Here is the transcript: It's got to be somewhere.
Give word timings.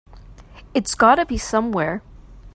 It's 0.73 0.95
got 0.95 1.17
to 1.19 1.27
be 1.27 1.37
somewhere. 1.37 2.01